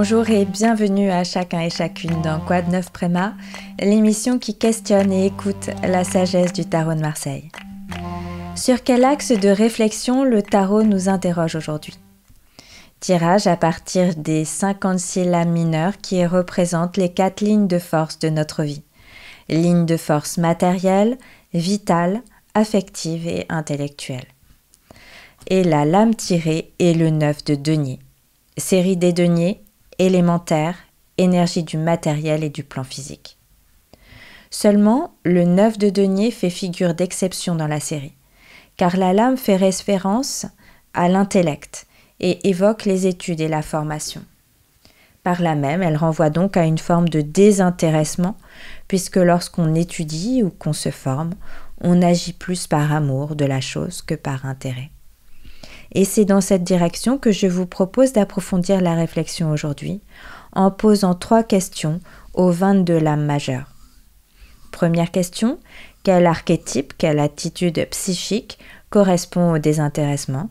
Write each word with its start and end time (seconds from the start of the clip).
Bonjour 0.00 0.30
et 0.30 0.44
bienvenue 0.44 1.10
à 1.10 1.24
chacun 1.24 1.58
et 1.58 1.70
chacune 1.70 2.22
dans 2.22 2.38
Quad 2.38 2.68
9 2.68 2.92
Préma, 2.92 3.34
l'émission 3.80 4.38
qui 4.38 4.56
questionne 4.56 5.10
et 5.10 5.26
écoute 5.26 5.70
la 5.82 6.04
sagesse 6.04 6.52
du 6.52 6.64
tarot 6.64 6.94
de 6.94 7.00
Marseille. 7.00 7.50
Sur 8.54 8.84
quel 8.84 9.04
axe 9.04 9.32
de 9.32 9.48
réflexion 9.48 10.22
le 10.22 10.40
tarot 10.40 10.84
nous 10.84 11.08
interroge 11.08 11.56
aujourd'hui? 11.56 11.98
Tirage 13.00 13.48
à 13.48 13.56
partir 13.56 14.14
des 14.14 14.44
56 14.44 15.24
lames 15.24 15.50
mineures 15.50 15.98
qui 16.00 16.24
représentent 16.24 16.96
les 16.96 17.12
quatre 17.12 17.40
lignes 17.40 17.66
de 17.66 17.80
force 17.80 18.20
de 18.20 18.28
notre 18.28 18.62
vie. 18.62 18.84
Lignes 19.48 19.84
de 19.84 19.96
force 19.96 20.38
matérielle, 20.38 21.18
vitale, 21.52 22.22
affective 22.54 23.26
et 23.26 23.46
intellectuelle. 23.48 24.28
Et 25.48 25.64
la 25.64 25.84
lame 25.84 26.14
tirée 26.14 26.72
est 26.78 26.96
le 26.96 27.10
9 27.10 27.44
de 27.46 27.56
denier. 27.56 27.98
Série 28.56 28.96
des 28.96 29.12
deniers, 29.12 29.60
élémentaire, 29.98 30.76
énergie 31.16 31.62
du 31.62 31.76
matériel 31.76 32.44
et 32.44 32.50
du 32.50 32.64
plan 32.64 32.84
physique. 32.84 33.38
Seulement, 34.50 35.14
le 35.24 35.44
9 35.44 35.78
de 35.78 35.90
denier 35.90 36.30
fait 36.30 36.50
figure 36.50 36.94
d'exception 36.94 37.54
dans 37.54 37.66
la 37.66 37.80
série, 37.80 38.14
car 38.76 38.96
la 38.96 39.12
lame 39.12 39.36
fait 39.36 39.56
référence 39.56 40.46
à 40.94 41.08
l'intellect 41.08 41.86
et 42.20 42.48
évoque 42.48 42.84
les 42.84 43.06
études 43.06 43.40
et 43.40 43.48
la 43.48 43.62
formation. 43.62 44.22
Par 45.22 45.42
là 45.42 45.54
même, 45.54 45.82
elle 45.82 45.96
renvoie 45.96 46.30
donc 46.30 46.56
à 46.56 46.64
une 46.64 46.78
forme 46.78 47.08
de 47.08 47.20
désintéressement, 47.20 48.36
puisque 48.86 49.16
lorsqu'on 49.16 49.74
étudie 49.74 50.42
ou 50.42 50.50
qu'on 50.50 50.72
se 50.72 50.90
forme, 50.90 51.34
on 51.80 52.02
agit 52.02 52.32
plus 52.32 52.66
par 52.66 52.92
amour 52.92 53.36
de 53.36 53.44
la 53.44 53.60
chose 53.60 54.00
que 54.02 54.14
par 54.14 54.46
intérêt. 54.46 54.90
Et 55.92 56.04
c'est 56.04 56.24
dans 56.24 56.40
cette 56.40 56.64
direction 56.64 57.18
que 57.18 57.32
je 57.32 57.46
vous 57.46 57.66
propose 57.66 58.12
d'approfondir 58.12 58.80
la 58.80 58.94
réflexion 58.94 59.50
aujourd'hui, 59.50 60.00
en 60.52 60.70
posant 60.70 61.14
trois 61.14 61.42
questions 61.42 62.00
aux 62.34 62.50
22 62.50 62.98
lames 62.98 63.24
majeures. 63.24 63.72
Première 64.70 65.10
question, 65.10 65.58
quel 66.02 66.26
archétype, 66.26 66.94
quelle 66.96 67.18
attitude 67.18 67.86
psychique 67.90 68.58
correspond 68.90 69.52
au 69.52 69.58
désintéressement? 69.58 70.50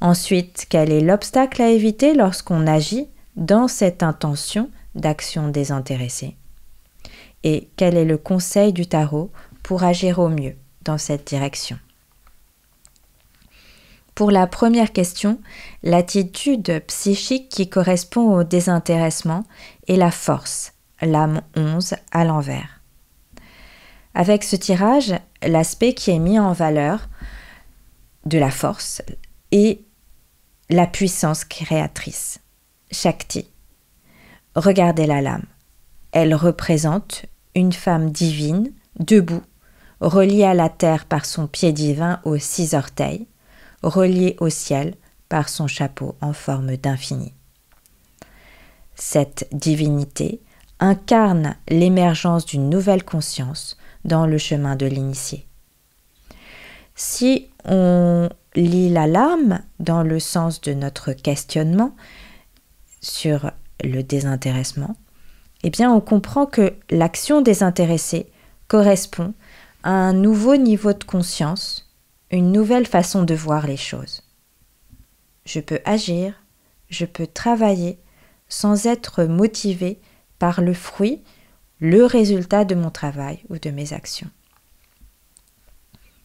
Ensuite, 0.00 0.66
quel 0.68 0.92
est 0.92 1.00
l'obstacle 1.00 1.62
à 1.62 1.70
éviter 1.70 2.14
lorsqu'on 2.14 2.66
agit 2.66 3.08
dans 3.36 3.68
cette 3.68 4.02
intention 4.02 4.70
d'action 4.94 5.48
désintéressée? 5.48 6.36
Et 7.44 7.70
quel 7.76 7.96
est 7.96 8.04
le 8.04 8.18
conseil 8.18 8.72
du 8.72 8.86
tarot 8.86 9.30
pour 9.62 9.84
agir 9.84 10.18
au 10.18 10.28
mieux 10.28 10.56
dans 10.84 10.98
cette 10.98 11.26
direction? 11.26 11.78
Pour 14.16 14.30
la 14.30 14.46
première 14.46 14.94
question, 14.94 15.38
l'attitude 15.82 16.82
psychique 16.86 17.50
qui 17.50 17.68
correspond 17.68 18.34
au 18.34 18.44
désintéressement 18.44 19.44
est 19.88 19.96
la 19.96 20.10
force, 20.10 20.72
l'âme 21.02 21.42
11 21.54 21.96
à 22.12 22.24
l'envers. 22.24 22.80
Avec 24.14 24.42
ce 24.42 24.56
tirage, 24.56 25.12
l'aspect 25.42 25.92
qui 25.92 26.12
est 26.12 26.18
mis 26.18 26.38
en 26.38 26.54
valeur 26.54 27.10
de 28.24 28.38
la 28.38 28.50
force 28.50 29.02
est 29.52 29.80
la 30.70 30.86
puissance 30.86 31.44
créatrice, 31.44 32.40
Shakti. 32.90 33.50
Regardez 34.54 35.04
la 35.04 35.20
lame. 35.20 35.44
Elle 36.12 36.34
représente 36.34 37.26
une 37.54 37.74
femme 37.74 38.10
divine, 38.10 38.72
debout, 38.98 39.42
reliée 40.00 40.44
à 40.44 40.54
la 40.54 40.70
terre 40.70 41.04
par 41.04 41.26
son 41.26 41.46
pied 41.46 41.74
divin 41.74 42.18
aux 42.24 42.38
six 42.38 42.72
orteils, 42.72 43.26
reliée 43.82 44.36
au 44.40 44.48
ciel 44.48 44.94
par 45.28 45.48
son 45.48 45.66
chapeau 45.66 46.16
en 46.20 46.32
forme 46.32 46.76
d'infini. 46.76 47.32
Cette 48.94 49.48
divinité 49.52 50.40
incarne 50.80 51.56
l'émergence 51.68 52.46
d'une 52.46 52.70
nouvelle 52.70 53.04
conscience 53.04 53.76
dans 54.04 54.26
le 54.26 54.38
chemin 54.38 54.76
de 54.76 54.86
l'initié. 54.86 55.46
Si 56.94 57.48
on 57.64 58.28
lit 58.54 58.88
l'alarme 58.88 59.60
dans 59.80 60.02
le 60.02 60.18
sens 60.18 60.60
de 60.60 60.72
notre 60.72 61.12
questionnement 61.12 61.94
sur 63.00 63.50
le 63.84 64.02
désintéressement, 64.02 64.96
eh 65.62 65.70
bien 65.70 65.92
on 65.92 66.00
comprend 66.00 66.46
que 66.46 66.74
l'action 66.90 67.42
désintéressée 67.42 68.30
correspond 68.68 69.34
à 69.82 69.90
un 69.90 70.12
nouveau 70.12 70.56
niveau 70.56 70.92
de 70.92 71.04
conscience, 71.04 71.85
une 72.30 72.52
nouvelle 72.52 72.86
façon 72.86 73.22
de 73.22 73.34
voir 73.34 73.66
les 73.66 73.76
choses. 73.76 74.22
Je 75.44 75.60
peux 75.60 75.80
agir, 75.84 76.34
je 76.88 77.04
peux 77.04 77.26
travailler 77.26 77.98
sans 78.48 78.86
être 78.86 79.24
motivé 79.24 80.00
par 80.38 80.60
le 80.60 80.74
fruit, 80.74 81.22
le 81.80 82.04
résultat 82.04 82.64
de 82.64 82.74
mon 82.74 82.90
travail 82.90 83.44
ou 83.48 83.58
de 83.58 83.70
mes 83.70 83.92
actions. 83.92 84.30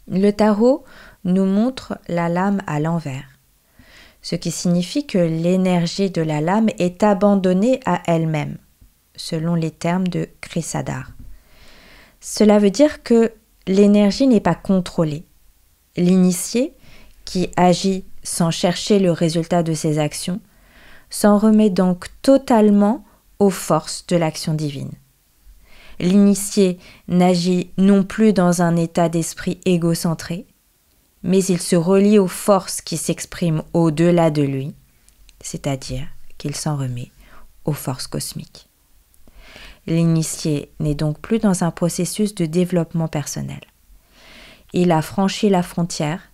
Le 0.07 0.31
tarot 0.31 0.83
nous 1.23 1.45
montre 1.45 1.99
la 2.07 2.29
lame 2.29 2.61
à 2.67 2.79
l'envers, 2.79 3.29
ce 4.21 4.35
qui 4.35 4.51
signifie 4.51 5.05
que 5.05 5.17
l'énergie 5.17 6.09
de 6.09 6.21
la 6.21 6.41
lame 6.41 6.69
est 6.79 7.03
abandonnée 7.03 7.79
à 7.85 8.01
elle-même, 8.05 8.57
selon 9.15 9.55
les 9.55 9.71
termes 9.71 10.07
de 10.07 10.27
Chrysadar. 10.41 11.11
Cela 12.19 12.59
veut 12.59 12.71
dire 12.71 13.03
que 13.03 13.31
l'énergie 13.67 14.27
n'est 14.27 14.41
pas 14.41 14.55
contrôlée. 14.55 15.25
L'initié, 15.97 16.73
qui 17.25 17.49
agit 17.57 18.05
sans 18.23 18.51
chercher 18.51 18.99
le 18.99 19.11
résultat 19.11 19.63
de 19.63 19.73
ses 19.73 19.99
actions, 19.99 20.39
s'en 21.09 21.37
remet 21.37 21.69
donc 21.69 22.07
totalement 22.21 23.03
aux 23.39 23.49
forces 23.49 24.05
de 24.07 24.15
l'action 24.15 24.53
divine. 24.53 24.91
L'initié 25.99 26.79
n'agit 27.07 27.71
non 27.77 28.03
plus 28.03 28.33
dans 28.33 28.61
un 28.61 28.75
état 28.75 29.09
d'esprit 29.09 29.59
égocentré, 29.65 30.47
mais 31.23 31.43
il 31.43 31.59
se 31.59 31.75
relie 31.75 32.17
aux 32.17 32.27
forces 32.27 32.81
qui 32.81 32.97
s'expriment 32.97 33.63
au-delà 33.73 34.31
de 34.31 34.41
lui, 34.41 34.73
c'est-à-dire 35.41 36.07
qu'il 36.37 36.55
s'en 36.55 36.75
remet 36.75 37.11
aux 37.65 37.73
forces 37.73 38.07
cosmiques. 38.07 38.67
L'initié 39.87 40.71
n'est 40.79 40.95
donc 40.95 41.19
plus 41.19 41.39
dans 41.39 41.63
un 41.63 41.71
processus 41.71 42.33
de 42.35 42.45
développement 42.45 43.07
personnel. 43.07 43.61
Il 44.73 44.91
a 44.91 45.01
franchi 45.01 45.49
la 45.49 45.63
frontière 45.63 46.31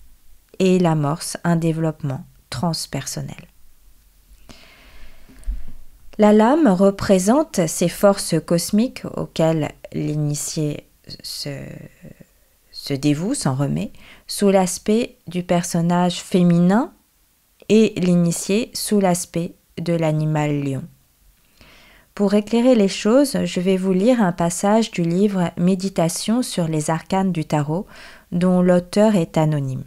et 0.59 0.75
il 0.75 0.85
amorce 0.85 1.37
un 1.43 1.55
développement 1.55 2.23
transpersonnel. 2.49 3.47
La 6.19 6.33
lame 6.33 6.67
représente 6.67 7.67
ces 7.67 7.89
forces 7.89 8.35
cosmiques 8.43 9.03
auxquelles 9.15 9.71
l'initié 9.93 10.87
se, 11.21 12.93
dévoue, 12.93 13.35
s'en 13.35 13.53
remet, 13.53 13.91
sous 14.25 14.49
l'aspect 14.49 15.17
du 15.27 15.43
personnage 15.43 16.21
féminin 16.21 16.91
et 17.69 17.93
l'initié 17.97 18.71
sous 18.73 18.99
l'aspect 18.99 19.53
de 19.77 19.93
l'animal 19.93 20.63
lion. 20.63 20.83
Pour 22.15 22.33
éclairer 22.33 22.73
les 22.73 22.87
choses, 22.87 23.37
je 23.45 23.59
vais 23.59 23.77
vous 23.77 23.93
lire 23.93 24.19
un 24.23 24.31
passage 24.31 24.89
du 24.89 25.03
livre 25.03 25.51
Méditation 25.55 26.41
sur 26.41 26.67
les 26.67 26.89
arcanes 26.89 27.31
du 27.31 27.45
tarot, 27.45 27.85
dont 28.31 28.61
l'auteur 28.61 29.15
est 29.15 29.37
anonyme. 29.37 29.85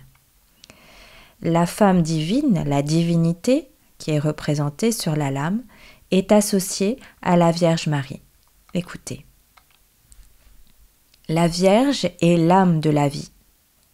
La 1.43 1.67
femme 1.67 2.03
divine, 2.03 2.65
la 2.67 2.83
divinité, 2.83 3.71
qui 3.99 4.11
est 4.11 4.19
représentée 4.19 4.93
sur 4.93 5.17
la 5.17 5.31
lame, 5.31 5.63
est 6.11 6.33
associée 6.33 6.99
à 7.23 7.37
la 7.37 7.51
Vierge 7.51 7.87
Marie. 7.87 8.23
Écoutez. 8.75 9.25
La 11.29 11.49
Vierge 11.49 12.07
est 12.21 12.37
l'âme 12.37 12.81
de 12.81 12.91
la 12.91 13.09
vie 13.09 13.31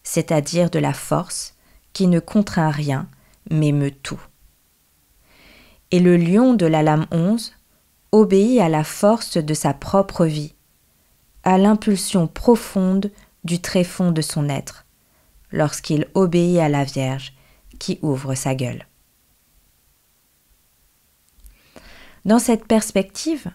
c'est-à-dire 0.06 0.71
de 0.71 0.79
la 0.79 0.93
force 0.93 1.56
qui 1.93 2.06
ne 2.06 2.20
contraint 2.20 2.70
rien, 2.70 3.09
mais 3.50 3.73
meut 3.73 3.91
tout. 3.91 4.20
Et 5.91 5.99
le 5.99 6.17
lion 6.17 6.55
de 6.55 6.65
la 6.65 6.85
lame 6.85 7.06
11 7.11 7.53
obéit 8.12 8.61
à 8.61 8.69
la 8.69 8.85
force 8.85 9.37
de 9.37 9.53
sa 9.53 9.75
propre 9.75 10.25
vie, 10.25 10.55
à 11.43 11.59
l'impulsion 11.59 12.29
profonde 12.29 13.11
du 13.46 13.60
tréfonds 13.60 14.12
de 14.12 14.20
son 14.20 14.48
être, 14.48 14.84
lorsqu'il 15.52 16.06
obéit 16.14 16.58
à 16.58 16.69
la 16.69 16.84
Vierge 16.84 17.32
qui 17.78 17.98
ouvre 18.02 18.34
sa 18.34 18.54
gueule. 18.54 18.87
Dans 22.25 22.40
cette 22.40 22.66
perspective 22.66 23.46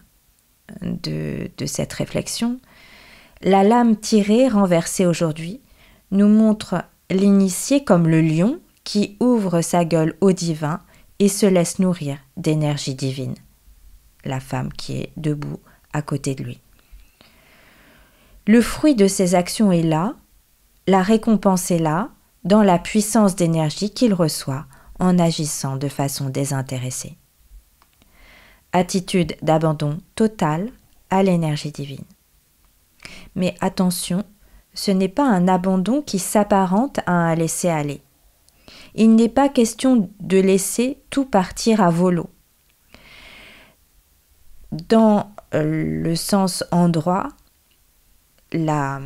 de, 0.80 1.50
de 1.56 1.66
cette 1.66 1.92
réflexion, 1.92 2.58
la 3.42 3.62
lame 3.62 3.96
tirée 3.96 4.48
renversée 4.48 5.04
aujourd'hui 5.04 5.60
nous 6.10 6.28
montre 6.28 6.84
l'initié 7.10 7.84
comme 7.84 8.08
le 8.08 8.20
lion 8.20 8.60
qui 8.84 9.16
ouvre 9.20 9.60
sa 9.60 9.84
gueule 9.84 10.16
au 10.20 10.32
divin 10.32 10.80
et 11.18 11.28
se 11.28 11.46
laisse 11.46 11.78
nourrir 11.78 12.18
d'énergie 12.36 12.94
divine. 12.94 13.34
La 14.24 14.40
femme 14.40 14.72
qui 14.72 14.98
est 14.98 15.12
debout 15.16 15.60
à 15.92 16.02
côté 16.02 16.34
de 16.34 16.44
lui. 16.44 16.60
Le 18.46 18.60
fruit 18.60 18.94
de 18.94 19.06
ses 19.06 19.34
actions 19.34 19.70
est 19.70 19.82
là, 19.82 20.14
la 20.86 21.02
récompense 21.02 21.70
est 21.70 21.78
là, 21.78 22.10
dans 22.44 22.62
la 22.62 22.78
puissance 22.78 23.36
d'énergie 23.36 23.90
qu'il 23.90 24.14
reçoit 24.14 24.66
en 24.98 25.18
agissant 25.18 25.76
de 25.76 25.88
façon 25.88 26.28
désintéressée. 26.28 27.16
attitude 28.72 29.36
d'abandon 29.42 29.98
total 30.14 30.70
à 31.10 31.22
l'énergie 31.22 31.70
divine. 31.70 32.04
Mais 33.34 33.54
attention, 33.60 34.24
ce 34.74 34.90
n'est 34.90 35.08
pas 35.08 35.26
un 35.26 35.46
abandon 35.46 36.00
qui 36.02 36.18
s'apparente 36.18 37.00
à 37.06 37.12
un 37.12 37.34
laisser-aller. 37.34 38.00
Il 38.94 39.14
n'est 39.14 39.28
pas 39.28 39.48
question 39.48 40.10
de 40.20 40.38
laisser 40.38 40.98
tout 41.10 41.26
partir 41.26 41.82
à 41.82 41.90
volo. 41.90 42.30
Dans 44.88 45.30
le 45.52 46.14
sens 46.14 46.64
endroit, 46.70 47.28
la, 48.52 49.00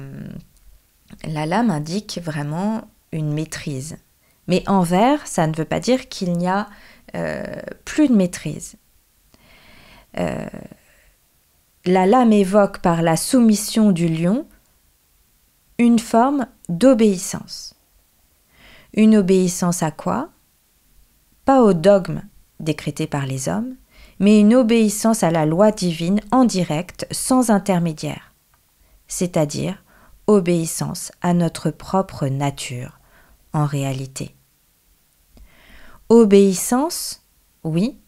la 1.25 1.47
lame 1.47 1.71
indique 1.71 2.21
vraiment 2.23 2.89
une 3.13 3.33
maîtrise. 3.33 3.99
Mais 4.49 4.63
envers, 4.69 5.27
ça 5.27 5.47
ne 5.47 5.55
veut 5.55 5.65
pas 5.65 5.81
dire 5.81 6.09
qu'il 6.09 6.33
n'y 6.33 6.49
a 6.49 6.69
euh, 7.15 7.45
plus 7.85 8.09
de 8.09 8.15
maîtrise. 8.15 8.77
Euh, 10.19 10.49
la 11.85 12.07
lame 12.07 12.33
évoque 12.33 12.79
par 12.79 13.03
la 13.03 13.17
soumission 13.17 13.93
du 13.93 14.09
lion 14.09 14.47
une 15.79 15.99
forme 15.99 16.47
d'obéissance. 16.69 17.75
Une 18.95 19.17
obéissance 19.17 19.83
à 19.83 19.91
quoi? 19.91 20.31
Pas 21.45 21.63
au 21.63 21.75
dogme 21.75 22.23
décrété 22.61 23.07
par 23.07 23.27
les 23.27 23.49
hommes, 23.49 23.77
mais 24.19 24.41
une 24.41 24.55
obéissance 24.55 25.23
à 25.23 25.31
la 25.31 25.45
loi 25.45 25.71
divine 25.73 26.21
en 26.33 26.45
direct, 26.45 27.07
sans 27.11 27.51
intermédiaire, 27.51 28.33
c'est-à-dire 29.09 29.83
obéissance 30.27 31.13
à 31.23 31.35
notre 31.35 31.71
propre 31.71 32.27
nature, 32.27 32.99
en 33.53 33.65
réalité. 33.65 34.35
Obéissance, 36.09 37.23
oui, 37.65 37.99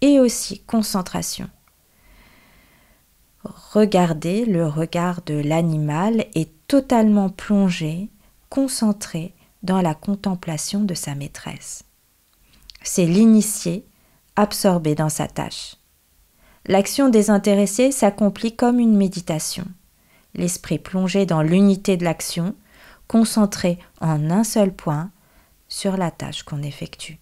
et 0.00 0.18
aussi 0.20 0.60
concentration. 0.64 1.48
Regardez 3.44 4.44
le 4.44 4.66
regard 4.66 5.22
de 5.22 5.34
l'animal 5.34 6.26
est 6.34 6.50
totalement 6.66 7.28
plongé, 7.28 8.10
concentré 8.50 9.34
dans 9.62 9.80
la 9.80 9.94
contemplation 9.94 10.84
de 10.84 10.94
sa 10.94 11.14
maîtresse. 11.14 11.84
C'est 12.82 13.06
l'initié 13.06 13.86
absorbé 14.36 14.94
dans 14.94 15.08
sa 15.08 15.28
tâche. 15.28 15.76
L'action 16.66 17.08
désintéressée 17.08 17.92
s'accomplit 17.92 18.54
comme 18.54 18.78
une 18.78 18.96
méditation. 18.96 19.64
L'esprit 20.34 20.78
plongé 20.78 21.26
dans 21.26 21.42
l'unité 21.42 21.96
de 21.96 22.04
l'action, 22.04 22.54
concentré 23.06 23.78
en 24.00 24.30
un 24.30 24.44
seul 24.44 24.74
point 24.74 25.10
sur 25.68 25.96
la 25.96 26.10
tâche 26.10 26.42
qu'on 26.42 26.62
effectue. 26.62 27.18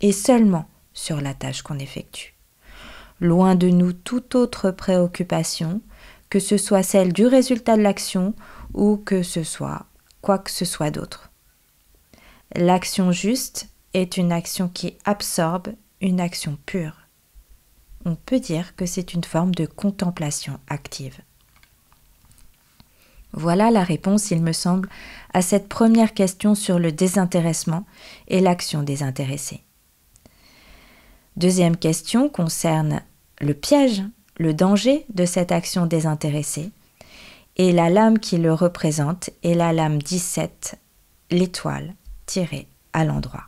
Et 0.00 0.12
seulement 0.12 0.68
sur 0.92 1.20
la 1.20 1.34
tâche 1.34 1.62
qu'on 1.62 1.78
effectue. 1.78 2.34
Loin 3.20 3.54
de 3.54 3.68
nous 3.68 3.92
toute 3.92 4.34
autre 4.34 4.70
préoccupation, 4.70 5.80
que 6.30 6.38
ce 6.38 6.56
soit 6.56 6.82
celle 6.82 7.12
du 7.12 7.26
résultat 7.26 7.76
de 7.76 7.82
l'action 7.82 8.34
ou 8.74 8.96
que 8.96 9.22
ce 9.22 9.42
soit 9.42 9.86
quoi 10.26 10.38
que 10.40 10.50
ce 10.50 10.64
soit 10.64 10.90
d'autre. 10.90 11.30
L'action 12.56 13.12
juste 13.12 13.68
est 13.94 14.16
une 14.16 14.32
action 14.32 14.68
qui 14.68 14.98
absorbe 15.04 15.68
une 16.00 16.20
action 16.20 16.58
pure. 16.66 16.96
On 18.04 18.16
peut 18.16 18.40
dire 18.40 18.74
que 18.74 18.86
c'est 18.86 19.14
une 19.14 19.22
forme 19.22 19.54
de 19.54 19.66
contemplation 19.66 20.58
active. 20.66 21.20
Voilà 23.36 23.70
la 23.70 23.84
réponse, 23.84 24.30
il 24.30 24.42
me 24.42 24.52
semble, 24.52 24.88
à 25.34 25.42
cette 25.42 25.68
première 25.68 26.14
question 26.14 26.54
sur 26.54 26.78
le 26.78 26.90
désintéressement 26.90 27.84
et 28.28 28.40
l'action 28.40 28.82
désintéressée. 28.82 29.62
Deuxième 31.36 31.76
question 31.76 32.30
concerne 32.30 33.02
le 33.42 33.52
piège, 33.52 34.02
le 34.38 34.54
danger 34.54 35.04
de 35.12 35.26
cette 35.26 35.52
action 35.52 35.84
désintéressée, 35.84 36.70
et 37.58 37.72
la 37.72 37.90
lame 37.90 38.18
qui 38.18 38.38
le 38.38 38.54
représente 38.54 39.28
est 39.42 39.54
la 39.54 39.74
lame 39.74 40.02
17, 40.02 40.78
l'étoile 41.30 41.94
tirée 42.24 42.68
à 42.94 43.04
l'endroit. 43.04 43.44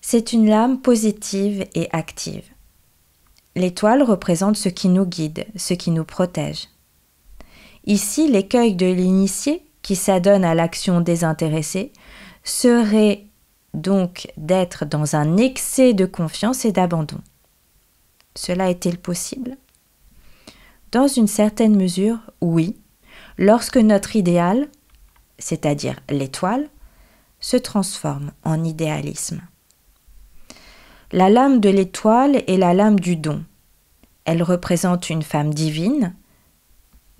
C'est 0.00 0.32
une 0.32 0.48
lame 0.48 0.80
positive 0.80 1.66
et 1.74 1.88
active. 1.92 2.44
L'étoile 3.56 4.02
représente 4.02 4.56
ce 4.56 4.70
qui 4.70 4.88
nous 4.88 5.06
guide, 5.06 5.46
ce 5.56 5.74
qui 5.74 5.90
nous 5.90 6.04
protège. 6.04 6.68
Ici, 7.86 8.28
l'écueil 8.28 8.74
de 8.74 8.86
l'initié, 8.86 9.64
qui 9.82 9.96
s'adonne 9.96 10.44
à 10.44 10.54
l'action 10.54 11.00
désintéressée, 11.00 11.92
serait 12.42 13.26
donc 13.74 14.28
d'être 14.36 14.84
dans 14.84 15.16
un 15.16 15.36
excès 15.36 15.92
de 15.92 16.06
confiance 16.06 16.64
et 16.64 16.72
d'abandon. 16.72 17.20
Cela 18.34 18.70
est-il 18.70 18.98
possible? 18.98 19.56
Dans 20.92 21.08
une 21.08 21.26
certaine 21.26 21.76
mesure, 21.76 22.18
oui, 22.40 22.76
lorsque 23.36 23.76
notre 23.76 24.16
idéal, 24.16 24.68
c'est-à-dire 25.38 26.00
l'étoile, 26.08 26.68
se 27.40 27.56
transforme 27.56 28.32
en 28.44 28.64
idéalisme. 28.64 29.42
La 31.12 31.28
lame 31.28 31.60
de 31.60 31.68
l'étoile 31.68 32.42
est 32.46 32.56
la 32.56 32.74
lame 32.74 32.98
du 32.98 33.16
don. 33.16 33.44
Elle 34.24 34.42
représente 34.42 35.10
une 35.10 35.22
femme 35.22 35.52
divine, 35.52 36.14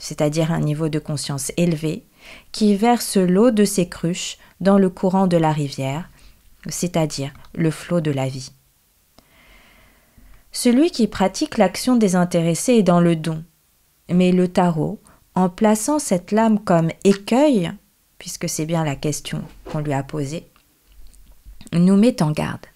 c'est-à-dire 0.05 0.53
un 0.53 0.61
niveau 0.61 0.91
de 0.91 0.99
conscience 0.99 1.51
élevé, 1.57 2.05
qui 2.53 2.77
verse 2.77 3.17
l'eau 3.17 3.51
de 3.51 3.65
ses 3.65 3.89
cruches 3.89 4.37
dans 4.61 4.77
le 4.77 4.91
courant 4.91 5.27
de 5.27 5.39
la 5.39 5.51
rivière, 5.51 6.11
c'est-à-dire 6.69 7.33
le 7.55 7.71
flot 7.71 8.03
de 8.03 8.11
la 8.11 8.29
vie. 8.29 8.53
Celui 10.53 10.91
qui 10.91 11.07
pratique 11.07 11.57
l'action 11.57 11.97
désintéressée 11.97 12.75
est 12.75 12.83
dans 12.83 13.01
le 13.01 13.17
don, 13.17 13.45
mais 14.11 14.31
le 14.31 14.47
tarot, 14.47 15.01
en 15.35 15.49
plaçant 15.49 15.99
cette 15.99 16.33
lame 16.33 16.59
comme 16.59 16.91
écueil, 17.05 17.73
puisque 18.19 18.47
c'est 18.47 18.67
bien 18.67 18.85
la 18.85 18.97
question 18.97 19.43
qu'on 19.65 19.79
lui 19.79 19.95
a 19.95 20.03
posée, 20.03 20.47
nous 21.73 21.97
met 21.97 22.23
en 22.23 22.31
garde. 22.31 22.67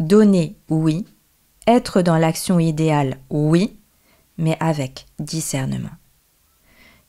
Donner, 0.00 0.54
oui. 0.68 1.06
Être 1.66 2.02
dans 2.02 2.18
l'action 2.18 2.58
idéale, 2.58 3.16
oui, 3.30 3.78
mais 4.36 4.58
avec 4.60 5.06
discernement 5.18 5.88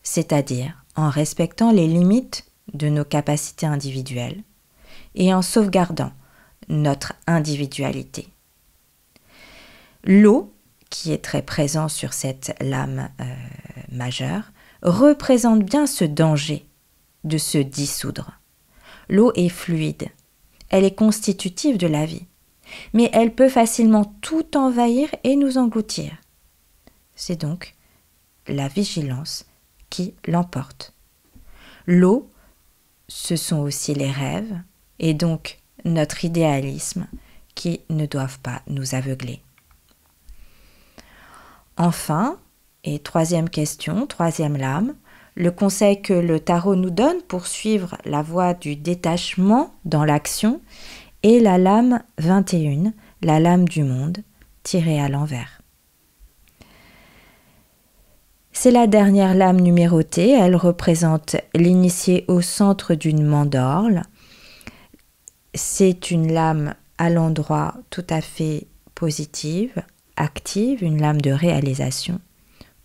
c'est-à-dire 0.03 0.83
en 0.95 1.09
respectant 1.09 1.71
les 1.71 1.87
limites 1.87 2.45
de 2.73 2.89
nos 2.89 3.05
capacités 3.05 3.65
individuelles 3.65 4.43
et 5.15 5.33
en 5.33 5.41
sauvegardant 5.41 6.11
notre 6.67 7.13
individualité. 7.27 8.27
L'eau, 10.03 10.53
qui 10.89 11.11
est 11.11 11.23
très 11.23 11.41
présent 11.41 11.87
sur 11.87 12.13
cette 12.13 12.55
lame 12.61 13.09
euh, 13.19 13.25
majeure, 13.91 14.51
représente 14.81 15.63
bien 15.63 15.85
ce 15.85 16.05
danger 16.05 16.65
de 17.23 17.37
se 17.37 17.57
dissoudre. 17.57 18.39
L'eau 19.09 19.31
est 19.35 19.49
fluide, 19.49 20.07
elle 20.69 20.85
est 20.85 20.95
constitutive 20.95 21.77
de 21.77 21.87
la 21.87 22.05
vie, 22.05 22.27
mais 22.93 23.09
elle 23.13 23.33
peut 23.33 23.49
facilement 23.49 24.05
tout 24.21 24.55
envahir 24.55 25.09
et 25.23 25.35
nous 25.35 25.57
engloutir. 25.57 26.11
C'est 27.15 27.41
donc 27.41 27.75
la 28.47 28.67
vigilance 28.67 29.45
qui 29.89 30.13
l'emporte. 30.27 30.93
L'eau, 31.87 32.29
ce 33.07 33.35
sont 33.35 33.59
aussi 33.59 33.93
les 33.93 34.11
rêves 34.11 34.59
et 34.99 35.13
donc 35.13 35.59
notre 35.85 36.25
idéalisme 36.25 37.07
qui 37.55 37.81
ne 37.89 38.05
doivent 38.05 38.39
pas 38.39 38.61
nous 38.67 38.95
aveugler. 38.95 39.41
Enfin, 41.77 42.37
et 42.83 42.99
troisième 42.99 43.49
question, 43.49 44.05
troisième 44.05 44.57
lame, 44.57 44.95
le 45.35 45.51
conseil 45.51 46.01
que 46.01 46.13
le 46.13 46.39
tarot 46.39 46.75
nous 46.75 46.89
donne 46.89 47.21
pour 47.27 47.47
suivre 47.47 47.97
la 48.05 48.21
voie 48.21 48.53
du 48.53 48.75
détachement 48.75 49.73
dans 49.85 50.03
l'action 50.03 50.61
est 51.23 51.39
la 51.39 51.57
lame 51.57 52.01
21, 52.17 52.93
la 53.21 53.39
lame 53.39 53.67
du 53.67 53.83
monde, 53.83 54.19
tirée 54.63 54.99
à 54.99 55.09
l'envers. 55.09 55.58
C'est 58.61 58.71
la 58.71 58.87
dernière 58.87 59.35
lame 59.35 59.61
numérotée, 59.61 60.31
elle 60.31 60.57
représente 60.57 61.37
l'initié 61.55 62.25
au 62.27 62.41
centre 62.41 62.93
d'une 62.93 63.25
mandorle. 63.25 64.01
C'est 65.53 66.11
une 66.11 66.33
lame 66.33 66.75
à 66.97 67.09
l'endroit 67.09 67.75
tout 67.89 68.03
à 68.09 68.19
fait 68.19 68.67
positive, 68.95 69.81
active, 70.17 70.83
une 70.83 70.99
lame 70.99 71.21
de 71.21 71.31
réalisation. 71.31 72.19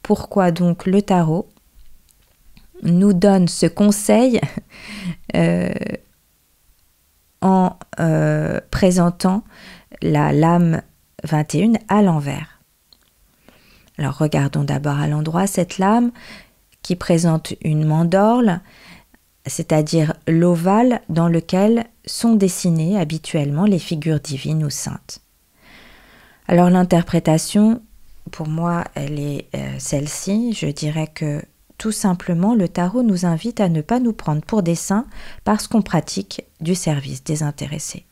Pourquoi 0.00 0.52
donc 0.52 0.86
le 0.86 1.02
tarot 1.02 1.48
nous 2.84 3.12
donne 3.12 3.48
ce 3.48 3.66
conseil 3.66 4.40
euh, 5.34 5.74
en 7.40 7.76
euh, 7.98 8.60
présentant 8.70 9.42
la 10.02 10.32
lame 10.32 10.82
21 11.24 11.72
à 11.88 12.00
l'envers? 12.00 12.53
Alors 13.98 14.18
regardons 14.18 14.64
d'abord 14.64 14.98
à 14.98 15.06
l'endroit 15.06 15.46
cette 15.46 15.78
lame 15.78 16.10
qui 16.82 16.96
présente 16.96 17.54
une 17.62 17.84
mandorle, 17.84 18.60
c'est-à-dire 19.46 20.14
l'ovale 20.26 21.00
dans 21.08 21.28
lequel 21.28 21.86
sont 22.04 22.34
dessinées 22.34 22.98
habituellement 22.98 23.64
les 23.64 23.78
figures 23.78 24.20
divines 24.20 24.64
ou 24.64 24.70
saintes. 24.70 25.20
Alors 26.46 26.70
l'interprétation, 26.70 27.82
pour 28.30 28.48
moi, 28.48 28.84
elle 28.94 29.18
est 29.18 29.48
euh, 29.54 29.76
celle-ci. 29.78 30.52
Je 30.52 30.66
dirais 30.66 31.06
que 31.06 31.42
tout 31.78 31.92
simplement, 31.92 32.54
le 32.54 32.68
tarot 32.68 33.02
nous 33.02 33.26
invite 33.26 33.60
à 33.60 33.68
ne 33.68 33.80
pas 33.80 34.00
nous 34.00 34.12
prendre 34.12 34.42
pour 34.42 34.62
des 34.62 34.74
saints 34.74 35.06
parce 35.44 35.66
qu'on 35.66 35.82
pratique 35.82 36.44
du 36.60 36.74
service 36.74 37.24
désintéressé. 37.24 38.04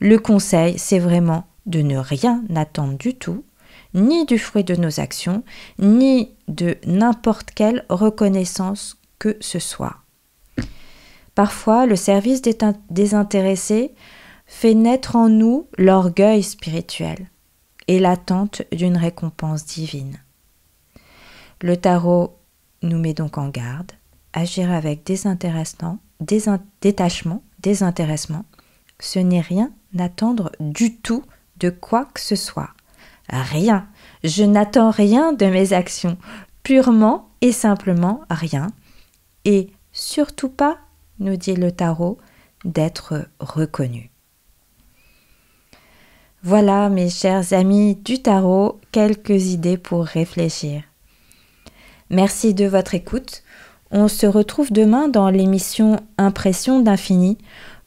Le 0.00 0.18
conseil, 0.18 0.78
c'est 0.78 0.98
vraiment 0.98 1.46
de 1.66 1.82
ne 1.82 1.96
rien 1.96 2.44
attendre 2.54 2.96
du 2.98 3.14
tout, 3.14 3.44
ni 3.96 4.24
du 4.26 4.38
fruit 4.38 4.62
de 4.62 4.76
nos 4.76 5.00
actions, 5.00 5.42
ni 5.78 6.30
de 6.46 6.76
n'importe 6.86 7.50
quelle 7.50 7.84
reconnaissance 7.88 8.96
que 9.18 9.36
ce 9.40 9.58
soit. 9.58 9.96
Parfois, 11.34 11.86
le 11.86 11.96
service 11.96 12.42
désintéressé 12.90 13.94
fait 14.46 14.74
naître 14.74 15.16
en 15.16 15.28
nous 15.28 15.66
l'orgueil 15.76 16.42
spirituel 16.42 17.28
et 17.88 17.98
l'attente 17.98 18.62
d'une 18.72 18.96
récompense 18.96 19.64
divine. 19.66 20.18
Le 21.62 21.76
tarot 21.76 22.38
nous 22.82 22.98
met 22.98 23.14
donc 23.14 23.38
en 23.38 23.48
garde, 23.48 23.92
agir 24.32 24.70
avec 24.70 25.04
désintéressement, 25.04 25.98
détachement, 26.20 27.42
désintéressement, 27.60 28.44
ce 29.00 29.18
n'est 29.18 29.40
rien 29.40 29.72
n'attendre 29.92 30.52
du 30.60 30.96
tout 30.96 31.24
de 31.58 31.70
quoi 31.70 32.06
que 32.06 32.20
ce 32.20 32.36
soit. 32.36 32.75
Rien. 33.28 33.88
Je 34.24 34.44
n'attends 34.44 34.90
rien 34.90 35.32
de 35.32 35.46
mes 35.46 35.72
actions, 35.72 36.16
purement 36.62 37.30
et 37.40 37.52
simplement 37.52 38.22
rien. 38.30 38.68
Et 39.44 39.70
surtout 39.92 40.48
pas, 40.48 40.78
nous 41.18 41.36
dit 41.36 41.54
le 41.54 41.72
tarot, 41.72 42.18
d'être 42.64 43.28
reconnu. 43.38 44.10
Voilà, 46.42 46.88
mes 46.88 47.10
chers 47.10 47.52
amis 47.52 47.96
du 47.96 48.22
tarot, 48.22 48.80
quelques 48.92 49.46
idées 49.46 49.78
pour 49.78 50.04
réfléchir. 50.04 50.82
Merci 52.10 52.54
de 52.54 52.66
votre 52.66 52.94
écoute. 52.94 53.42
On 53.90 54.08
se 54.08 54.26
retrouve 54.26 54.72
demain 54.72 55.08
dans 55.08 55.30
l'émission 55.30 56.00
Impression 56.18 56.80
d'infini 56.80 57.38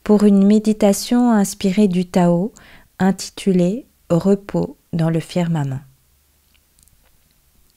pour 0.04 0.24
une 0.24 0.46
méditation 0.46 1.32
inspirée 1.32 1.88
du 1.88 2.06
Tao 2.06 2.54
intitulée 3.00 3.86
Repos 4.10 4.79
dans 4.94 5.10
le 5.10 5.20
firmament. 5.20 5.82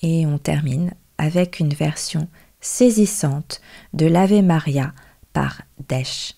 Et 0.01 0.27
on 0.27 0.39
termine 0.39 0.93
avec 1.19 1.61
une 1.61 1.73
version 1.73 2.29
saisissante 2.61 3.61
de 3.93 4.07
l'Ave 4.07 4.43
Maria 4.43 4.93
par 5.33 5.63
Desch. 5.89 6.35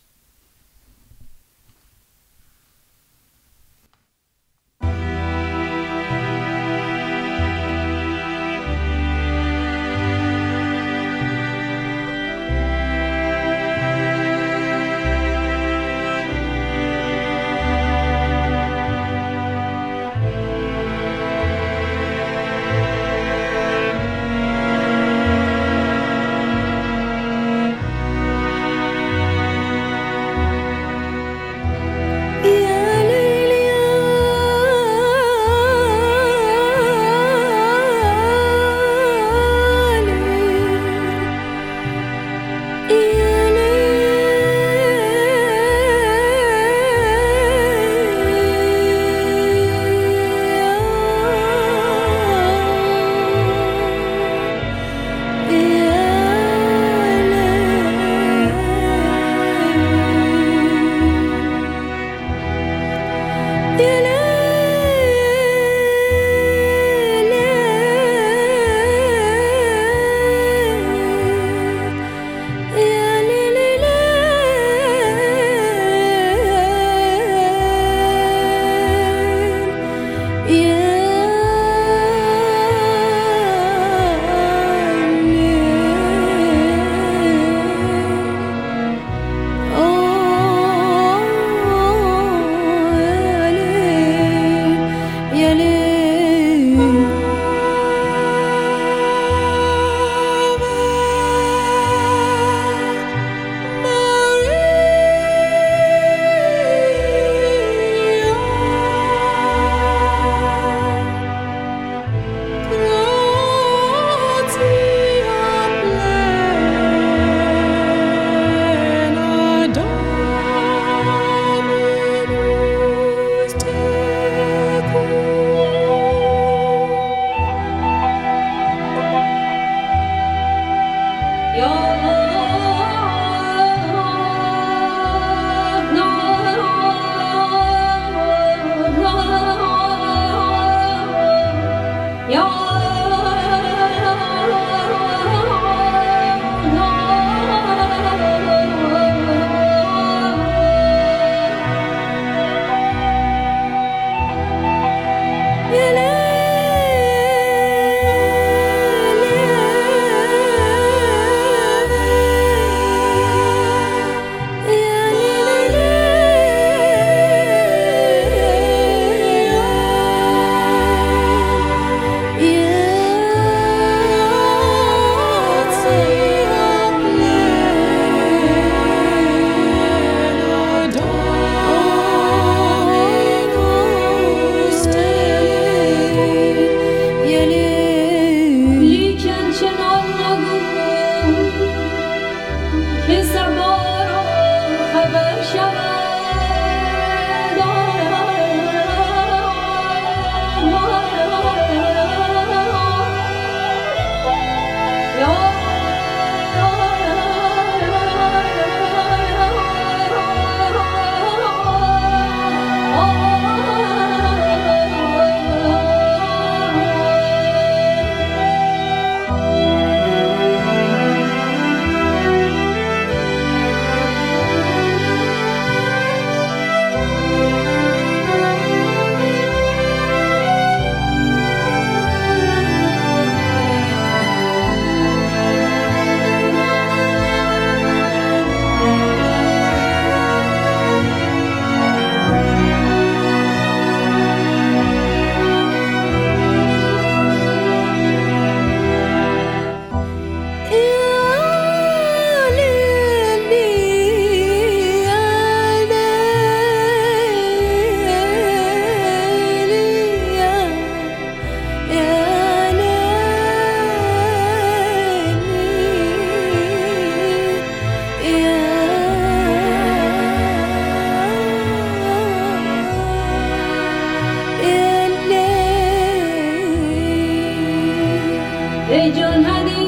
Ey 278.90 279.12
cun 279.14 279.44
hadi 279.44 279.83